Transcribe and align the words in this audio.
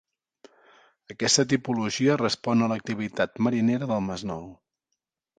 Aquesta 1.15 1.43
tipologia 1.51 2.15
respon 2.21 2.63
a 2.63 2.69
l'activitat 2.71 3.35
marinera 3.49 3.91
del 3.93 4.01
Masnou. 4.07 4.49